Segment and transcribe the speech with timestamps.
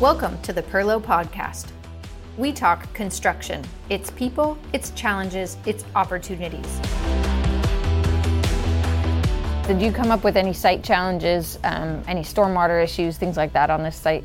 [0.00, 1.72] Welcome to the Perlo Podcast.
[2.36, 6.78] We talk construction, its people, its challenges, its opportunities.
[9.66, 13.70] Did you come up with any site challenges, um, any stormwater issues, things like that
[13.70, 14.22] on this site?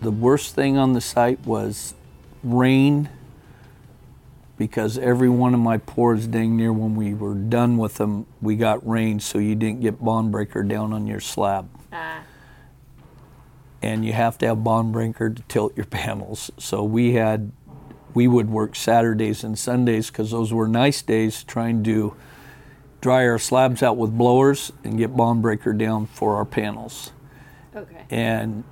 [0.00, 1.94] The worst thing on the site was
[2.42, 3.08] rain
[4.56, 8.56] because every one of my pours dang near when we were done with them, we
[8.56, 11.68] got rain so you didn't get bond breaker down on your slab.
[13.82, 16.50] And you have to have bond breaker to tilt your panels.
[16.58, 17.52] So we had,
[18.14, 22.16] we would work Saturdays and Sundays because those were nice days trying to
[23.00, 27.12] dry our slabs out with blowers and get bond breaker down for our panels.
[27.74, 28.04] Okay.
[28.10, 28.64] And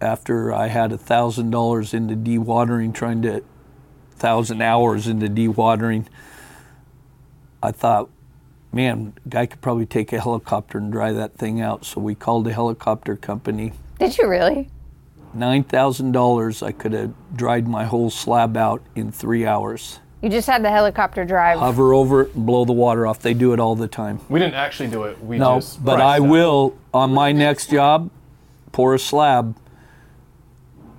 [0.00, 3.42] after I had a thousand dollars into dewatering, trying to
[4.12, 6.06] thousand hours into dewatering,
[7.62, 8.08] I thought,
[8.76, 11.84] man, guy could probably take a helicopter and dry that thing out.
[11.86, 13.72] So we called the helicopter company.
[13.98, 14.68] Did you really?
[15.32, 19.98] Nine thousand dollars, I could have dried my whole slab out in three hours.
[20.22, 21.58] You just had the helicopter drive.
[21.58, 23.20] Hover over it and blow the water off.
[23.20, 24.20] They do it all the time.
[24.28, 25.22] We didn't actually do it.
[25.22, 26.26] We No, just but I that.
[26.26, 28.10] will on my next job
[28.72, 29.56] pour a slab.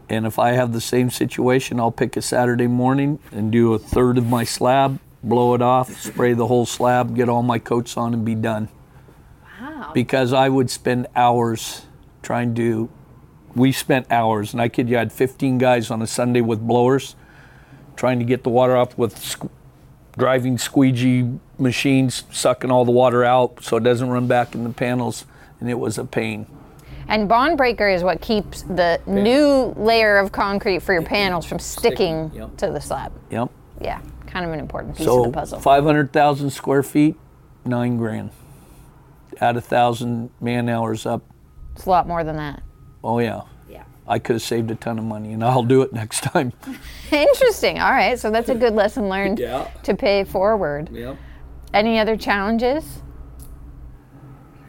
[0.09, 3.79] And if I have the same situation, I'll pick a Saturday morning and do a
[3.79, 7.97] third of my slab, blow it off, spray the whole slab, get all my coats
[7.97, 8.69] on, and be done.
[9.59, 9.91] Wow.
[9.93, 11.85] Because I would spend hours
[12.21, 12.89] trying to.
[13.55, 16.59] We spent hours, and I kid you, I had 15 guys on a Sunday with
[16.59, 17.15] blowers
[17.95, 19.49] trying to get the water off with squ-
[20.17, 24.69] driving squeegee machines, sucking all the water out so it doesn't run back in the
[24.69, 25.25] panels,
[25.59, 26.45] and it was a pain.
[27.07, 31.59] And bond breaker is what keeps the new layer of concrete for your panels from
[31.59, 32.55] sticking, yep.
[32.57, 33.13] to the slab.
[33.31, 33.49] Yep.
[33.81, 35.59] Yeah, kind of an important piece So of the puzzle.
[35.59, 37.15] 500,000 square feet,
[37.65, 38.31] nine grand.
[39.39, 41.21] Add a thousand man hours up.
[41.75, 42.63] It's a lot more than that.
[43.03, 43.83] Oh yeah, Yeah.
[44.07, 46.53] I could have saved a ton of money, and I'll do it next time.
[47.11, 47.79] Interesting.
[47.79, 49.69] All right, so that's a good lesson learned Yeah.
[49.83, 50.89] to pay forward.
[50.91, 51.17] Yep.
[51.73, 53.01] Any other challenges?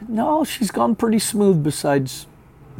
[0.07, 1.63] No, she's gone pretty smooth.
[1.63, 2.27] Besides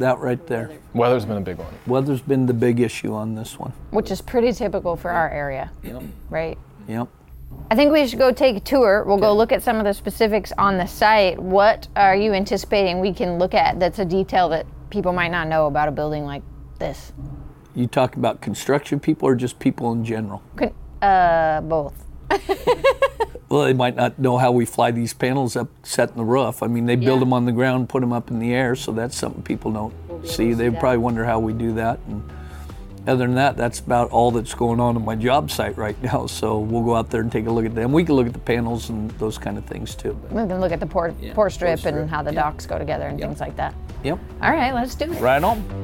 [0.00, 1.72] that right there, Weather's been a big one.
[1.86, 3.72] weather's been the big issue on this one.
[3.90, 6.02] Which is pretty typical for our area, Yep.
[6.28, 6.58] right?
[6.88, 7.08] Yep.
[7.70, 9.04] I think we should go take a tour.
[9.06, 11.38] We'll go look at some of the specifics on the site.
[11.40, 15.46] What are you anticipating we can look at that's a detail that people might not
[15.48, 16.42] know about a building like
[16.78, 17.12] this?
[17.74, 20.42] You talk about construction people or just people in general?
[20.56, 20.72] Con-
[21.02, 21.94] Uh, both.
[23.50, 26.62] Well, they might not know how we fly these panels up, set in the roof.
[26.62, 27.24] I mean, they build Yeah.
[27.24, 29.92] them on the ground, put them up in the air, so that's something people don't
[30.24, 30.52] see.
[30.52, 31.98] They probably wonder how we do that.
[32.06, 32.22] And
[33.08, 36.26] other than that, that's about all that's going on on my job site right now.
[36.26, 37.90] So we'll go out there and take a look at them.
[37.90, 40.16] We can look at the panels and those kind of things too.
[40.30, 42.42] We can look at the port, pour pour strip strip, and how the yeah.
[42.42, 43.74] docks go together and things like that.
[44.04, 44.18] Yep.
[44.42, 45.20] All right, let's do it.
[45.20, 45.79] Right on.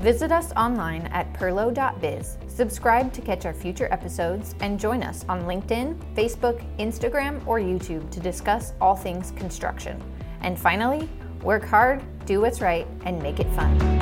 [0.00, 5.42] Visit us online at perlo.biz, subscribe to catch our future episodes, and join us on
[5.42, 10.02] LinkedIn, Facebook, Instagram, or YouTube to discuss all things construction.
[10.40, 11.06] And finally,
[11.42, 13.99] work hard, do what's right, and make it fun.